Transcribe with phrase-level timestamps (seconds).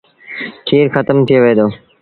[0.67, 1.67] کير کتم ٿئي وهي دو۔